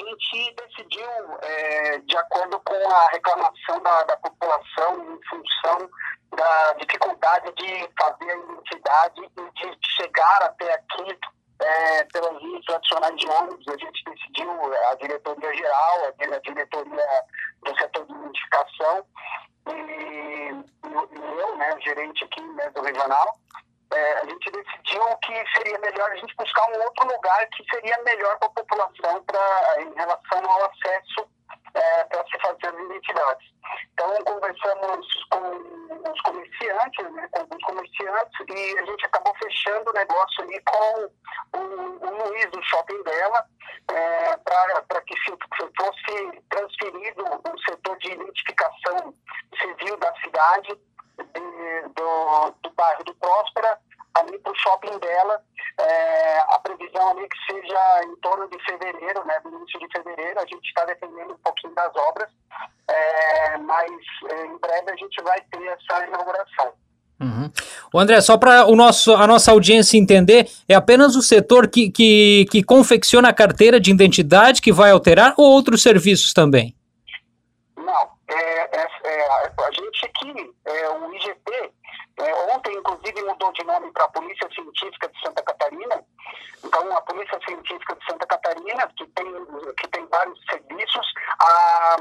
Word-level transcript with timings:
gente 0.00 0.54
decidiu, 0.54 1.08
é, 1.42 1.98
de 1.98 2.16
acordo 2.16 2.60
com 2.60 2.90
a 2.90 3.06
reclamação 3.10 3.82
da, 3.82 4.02
da 4.04 4.16
população, 4.16 5.14
em 5.14 5.20
função 5.28 5.90
da 6.36 6.72
dificuldade 6.74 7.52
de 7.54 7.88
fazer 7.98 8.30
a 8.30 8.36
identidade 8.36 9.20
e 9.20 9.50
de 9.50 9.78
chegar 9.96 10.42
até 10.42 10.72
aqui 10.74 11.18
é, 11.60 12.04
pelas 12.04 12.42
linhas 12.42 12.64
tradicionais 12.64 13.16
de 13.16 13.28
ônibus, 13.28 13.68
a 13.68 13.76
gente 13.76 14.04
decidiu, 14.04 14.50
a 14.90 14.94
diretoria 14.94 15.54
geral, 15.54 16.04
a 16.06 16.10
diretoria 16.12 16.66
do 17.62 17.78
setor 17.78 18.06
de 18.06 18.12
identificação, 18.12 19.06
e, 19.68 19.72
e 19.72 21.40
eu, 21.40 21.56
né, 21.56 21.76
gerente 21.82 22.24
aqui 22.24 22.40
né, 22.40 22.70
do 22.70 22.82
regional, 22.82 23.34
é, 23.92 24.12
a 24.18 24.24
gente 24.24 24.50
decidiu 24.50 25.02
que 25.22 25.44
seria 25.56 25.78
melhor 25.78 26.10
a 26.10 26.16
gente 26.16 26.34
buscar 26.36 26.64
um 26.70 26.82
outro 26.82 27.06
lugar 27.08 27.46
que 27.48 27.64
seria 27.70 27.98
melhor 28.04 28.38
para 28.38 28.48
a 28.48 28.52
população 28.52 29.24
pra, 29.24 29.82
em 29.82 29.94
relação 29.94 30.50
ao 30.50 30.70
acesso 30.70 31.28
é, 31.74 32.04
para 32.04 32.24
se 32.26 32.38
fazer 32.40 32.66
as 32.66 32.84
identidades. 32.84 33.48
Então, 33.92 34.14
conversamos 34.24 35.24
com 35.30 36.10
os 36.10 36.20
comerciantes, 36.22 37.12
né, 37.12 37.28
com 37.30 37.40
alguns 37.40 37.62
comerciantes, 37.62 38.40
e 38.48 38.78
a 38.78 38.84
gente 38.84 39.06
acabou 39.06 39.34
fechando 39.42 39.90
o 39.90 39.94
negócio 39.94 40.42
ali 40.42 40.60
com 40.62 41.10
o, 41.56 42.06
o 42.06 42.28
Luiz 42.28 42.50
do 42.50 42.62
shopping 42.62 43.02
dela, 43.02 43.46
é, 43.92 44.36
para 44.38 45.00
que 45.02 45.14
se 45.20 45.36
fosse 45.76 46.42
transferido 46.48 47.24
o 47.24 47.58
setor 47.68 47.98
de 47.98 48.12
identificação 48.12 49.14
civil 49.60 49.96
da 49.98 50.12
cidade, 50.20 50.78
de, 51.18 51.88
do, 51.94 52.50
do 52.62 52.70
bairro 52.70 53.04
do 53.04 53.14
Próspera, 53.16 53.78
shopping 54.62 54.98
dela. 54.98 55.40
É, 55.78 56.38
a 56.48 56.58
previsão 56.58 57.10
ali 57.10 57.26
que 57.28 57.52
seja 57.52 58.04
em 58.04 58.16
torno 58.16 58.48
de 58.48 58.58
fevereiro, 58.64 59.24
né, 59.24 59.40
do 59.42 59.50
início 59.56 59.80
de 59.80 59.88
fevereiro, 59.92 60.38
a 60.38 60.46
gente 60.46 60.66
está 60.66 60.84
dependendo 60.84 61.32
um 61.32 61.38
pouquinho 61.38 61.74
das 61.74 61.94
obras, 61.96 62.28
é, 62.88 63.56
mas 63.58 63.90
é, 64.30 64.46
em 64.46 64.58
breve 64.58 64.90
a 64.90 64.96
gente 64.96 65.22
vai 65.22 65.40
ter 65.40 65.66
essa 65.66 66.06
inauguração. 66.06 66.72
Uhum. 67.20 67.52
O 67.92 67.98
André, 67.98 68.20
só 68.22 68.38
para 68.38 68.62
a 68.62 69.26
nossa 69.26 69.50
audiência 69.50 69.98
entender, 69.98 70.50
é 70.66 70.74
apenas 70.74 71.14
o 71.16 71.22
setor 71.22 71.68
que, 71.68 71.90
que, 71.90 72.46
que 72.50 72.62
confecciona 72.62 73.28
a 73.28 73.32
carteira 73.32 73.78
de 73.78 73.90
identidade 73.90 74.62
que 74.62 74.72
vai 74.72 74.90
alterar 74.90 75.34
ou 75.36 75.44
outros 75.44 75.82
serviços 75.82 76.32
também? 76.32 76.74
Não, 77.76 78.08
é, 78.28 78.78
é, 78.78 78.88
é 79.04 79.28
a 79.28 79.70
gente 79.70 80.06
aqui, 80.06 80.54
é, 80.64 80.90
o 80.90 81.14
IGP, 81.14 81.72
é, 82.20 82.34
ontem, 82.54 82.74
inclusive, 82.74 83.22
mudou 83.22 83.52
de 83.52 83.64
nome 83.64 83.90
para 83.92 84.04
a 84.04 84.08
Polícia 84.08 84.48
Científica 84.54 85.08
de 85.08 85.20
Santa 85.20 85.42
Catarina. 85.42 86.02
Então, 86.80 86.96
a 86.96 87.02
Polícia 87.02 87.38
Científica 87.46 87.94
de 87.94 88.06
Santa 88.06 88.26
Catarina, 88.26 88.88
que 88.96 89.06
tem, 89.08 89.26
que 89.76 89.88
tem 89.88 90.06
vários 90.06 90.40
serviços, 90.50 91.06
a, 91.38 91.96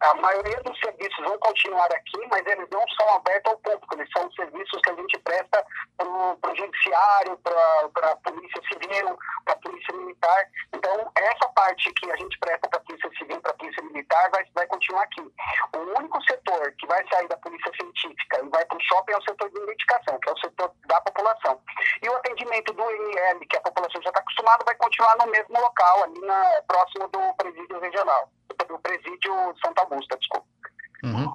a 0.00 0.14
maioria 0.14 0.60
dos 0.62 0.78
serviços 0.78 1.24
vão 1.24 1.36
continuar 1.38 1.86
aqui, 1.86 2.26
mas 2.30 2.46
eles 2.46 2.68
não 2.70 2.84
são 2.88 3.08
abertos 3.16 3.52
ao 3.52 3.58
público. 3.58 3.94
Eles 3.94 4.08
são 4.12 4.30
serviços 4.32 4.80
que 4.82 4.90
a 4.90 4.94
gente 4.94 5.18
presta 5.18 5.64
para 5.96 6.52
o 6.52 6.56
judiciário, 6.56 7.36
para 7.38 8.12
a 8.12 8.16
Polícia 8.16 8.62
Civil, 8.72 9.18
para 9.44 9.54
a 9.54 9.58
Polícia 9.58 9.96
Militar. 9.96 10.46
Então, 10.72 11.12
essa 11.16 11.48
parte 11.54 11.92
que 11.94 12.10
a 12.10 12.16
gente 12.16 12.38
presta 12.38 12.68
para 12.68 12.78
a 12.78 12.82
Polícia 12.84 13.10
Civil, 13.18 13.40
para 13.40 13.50
a 13.50 13.54
Polícia 13.54 13.82
Militar, 13.82 14.30
vai, 14.30 14.44
vai 14.54 14.66
continuar 14.68 15.02
aqui. 15.02 15.22
O 15.74 15.98
único 15.98 16.22
setor 16.22 16.72
que 16.78 16.86
vai 16.86 17.04
sair 17.08 17.26
da 17.26 17.36
Polícia 17.38 17.72
Científica 17.80 18.40
e 18.44 18.48
vai 18.48 18.64
para 18.64 18.78
o 18.78 18.82
shopping 18.82 19.12
é 19.12 19.18
o 19.18 19.22
setor 19.22 19.50
de 19.50 19.58
identificação, 19.58 20.20
que 20.20 20.28
é 20.28 20.32
o 20.32 20.38
setor 20.38 20.72
da 20.86 21.00
população. 21.00 21.60
E 22.02 22.08
o 22.08 22.16
atendimento 22.48 22.72
do 22.72 22.82
INL, 22.82 23.40
que 23.48 23.56
a 23.56 23.60
população 23.60 24.02
já 24.02 24.08
está 24.08 24.20
acostumada, 24.20 24.64
vai 24.64 24.74
continuar 24.76 25.16
no 25.18 25.26
mesmo 25.26 25.60
local, 25.60 26.04
ali 26.04 26.20
na, 26.20 26.62
próximo 26.66 27.08
do 27.08 27.34
presídio 27.36 27.78
regional, 27.78 28.30
do 28.66 28.78
presídio 28.78 29.32
Santa 29.64 29.82
Augusta, 29.82 30.16
desculpa. 30.16 30.46
Uhum. 31.02 31.32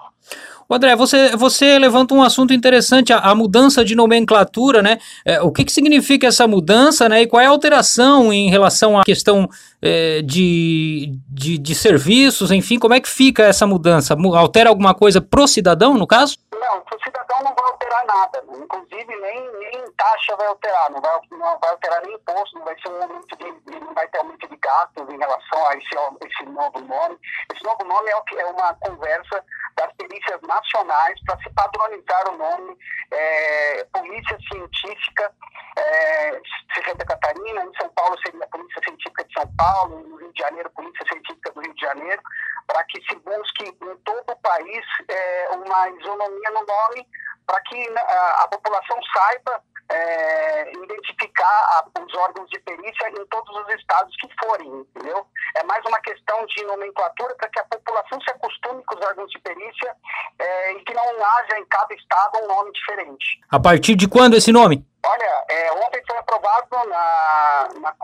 O 0.67 0.73
André, 0.73 0.95
você, 0.95 1.35
você 1.35 1.77
levanta 1.77 2.13
um 2.13 2.23
assunto 2.23 2.53
interessante, 2.53 3.11
a, 3.11 3.19
a 3.19 3.35
mudança 3.35 3.83
de 3.83 3.95
nomenclatura, 3.95 4.81
né? 4.81 4.97
É, 5.25 5.41
o 5.41 5.51
que, 5.51 5.65
que 5.65 5.71
significa 5.71 6.27
essa 6.27 6.47
mudança, 6.47 7.09
né? 7.09 7.21
E 7.21 7.27
qual 7.27 7.41
é 7.41 7.45
a 7.45 7.49
alteração 7.49 8.31
em 8.31 8.49
relação 8.49 8.97
à 8.97 9.03
questão 9.03 9.47
é, 9.81 10.21
de, 10.21 11.11
de, 11.27 11.57
de, 11.57 11.75
serviços, 11.75 12.49
enfim, 12.49 12.79
como 12.79 12.93
é 12.93 13.01
que 13.01 13.09
fica 13.09 13.43
essa 13.43 13.67
mudança? 13.67 14.15
Altera 14.35 14.69
alguma 14.69 14.93
coisa 14.93 15.21
pro 15.21 15.47
cidadão, 15.47 15.95
no 15.95 16.07
caso? 16.07 16.37
Não, 16.53 16.81
pro 16.81 16.97
cidadão 17.03 17.43
não 17.43 17.53
vai 17.53 17.65
alterar 17.65 18.05
nada. 18.05 18.43
Inclusive, 18.63 19.15
nem, 19.21 19.51
nem 19.59 19.91
taxa 19.97 20.35
vai 20.37 20.47
alterar, 20.47 20.91
não 20.91 21.01
vai, 21.01 21.19
não 21.31 21.59
vai 21.59 21.69
alterar 21.71 22.01
nem 22.05 22.15
imposto, 22.15 22.57
não 22.57 22.65
vai 22.65 22.75
ser 22.79 22.89
um 22.89 23.01
aumento 23.01 23.37
de, 23.37 23.79
não 23.79 23.93
vai 23.93 24.07
ter 24.07 24.17
aumento 24.19 24.47
de 24.47 24.55
gastos 24.55 25.09
em 25.09 25.17
relação 25.17 25.67
a 25.67 25.75
esse, 25.75 25.95
esse 26.25 26.49
novo 26.49 26.79
nome. 26.79 27.17
Esse 27.53 27.63
novo 27.63 27.83
nome 27.83 28.09
é, 28.09 28.41
é 28.41 28.45
uma 28.45 28.73
conversa 28.75 29.43
das 29.75 29.91
perícias 29.93 30.41
nacionais 30.41 31.19
para 31.25 31.37
se 31.39 31.49
padronizar 31.51 32.29
o 32.29 32.37
nome 32.37 32.77
é, 33.11 33.85
Polícia 33.91 34.37
Científica 34.51 35.31
é, 35.77 36.41
Santa 36.85 37.05
Catarina, 37.05 37.63
em 37.63 37.77
São 37.79 37.89
Paulo 37.89 38.15
seria 38.23 38.43
a 38.43 38.47
Polícia 38.47 38.81
Científica 38.83 39.23
de 39.23 39.33
São 39.33 39.55
Paulo, 39.55 39.99
no 40.07 40.17
Rio 40.17 40.33
de 40.33 40.39
Janeiro, 40.39 40.69
Polícia 40.71 41.05
Científica 41.07 41.51
do 41.51 41.61
Rio 41.61 41.73
de 41.73 41.81
Janeiro, 41.81 42.21
para 42.67 42.83
que 42.85 43.01
se 43.03 43.15
busque 43.15 43.65
em 43.65 43.97
todo 44.03 44.31
o 44.31 44.35
país 44.37 44.85
é, 45.07 45.49
uma 45.49 45.89
isonomia 45.89 46.49
no 46.51 46.65
nome, 46.65 47.07
para 47.45 47.59
que 47.61 47.89
né, 47.89 48.01
a, 48.01 48.43
a 48.43 48.47
população 48.47 48.97
saiba 49.13 49.61
é, 49.89 50.71
identificar 50.71 51.45
a, 51.45 51.99
os 51.99 52.13
órgãos 52.15 52.49
de 52.49 52.59
perícia 52.59 53.09
em 53.09 53.25
todos 53.27 53.55
os 53.55 53.73
estados 53.75 54.15
que 54.17 54.29
forem, 54.43 54.67
entendeu? 54.67 55.25
É 55.55 55.63
mais 55.63 55.83
uma 55.85 55.99
questão 56.01 56.45
de 56.45 56.63
nomenclatura 56.63 57.35
para 57.35 57.49
que 57.49 57.59
a 57.59 57.63
população 57.65 58.19
se 58.21 58.31
acostume 58.31 58.83
com 58.85 58.95
os 58.95 59.05
órgãos 59.05 59.29
de 59.29 59.39
perícia 59.39 59.95
é, 60.39 60.73
e 60.73 60.83
que 60.83 60.93
não 60.93 61.03
haja 61.03 61.59
em 61.59 61.65
cada 61.65 61.93
estado 61.93 62.39
um 62.43 62.47
nome 62.47 62.71
diferente. 62.71 63.41
A 63.51 63.59
partir 63.59 63.95
de 63.95 64.07
quando 64.07 64.35
esse 64.35 64.51
nome? 64.51 64.85
Olha, 65.05 65.45
é, 65.49 65.71
ontem 65.73 66.01
foi 66.07 66.17
aprovado 66.17 66.67
na, 66.87 67.67
na, 67.81 67.95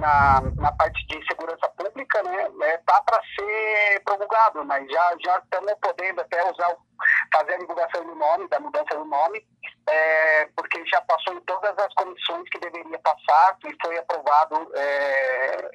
na, 0.00 0.40
na, 0.56 0.72
parte 0.72 1.06
de 1.06 1.24
segurança 1.28 1.68
pública, 1.76 2.22
né? 2.24 2.48
Está 2.74 2.96
é, 2.96 3.02
para 3.06 3.22
ser 3.36 4.02
promulgado, 4.04 4.64
mas 4.64 4.84
já, 4.90 5.14
já 5.24 5.38
estamos 5.38 5.72
podendo 5.80 6.20
até 6.20 6.42
usar, 6.50 6.76
fazer 7.38 7.54
a 7.54 7.58
divulgação 7.58 8.04
do 8.04 8.14
nome, 8.14 8.48
da 8.48 8.60
mudança 8.60 8.94
do 8.94 9.04
nome, 9.04 9.46
é, 9.88 10.46
porque 10.56 10.84
já 10.86 11.00
passou 11.02 11.34
em 11.34 11.40
todas 11.40 11.76
as 11.78 11.94
comissões 11.94 12.48
que 12.50 12.58
deveria 12.58 12.98
passar 12.98 13.56
e 13.64 13.76
foi 13.80 13.98
aprovado. 13.98 14.70
É, 14.74 15.70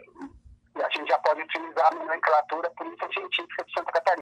a 0.76 0.90
gente 0.90 1.08
já 1.08 1.20
pode 1.20 1.42
utilizar 1.42 1.92
a 1.92 1.96
nomenclatura 1.96 2.70
Polícia 2.72 3.08
Científica 3.14 3.64
de 3.64 3.74
Santa 3.74 3.92
Catarina. 3.92 4.04